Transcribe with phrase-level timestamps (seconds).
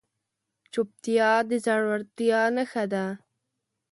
[0.71, 3.05] چوپتیا، د زړورتیا نښه ده.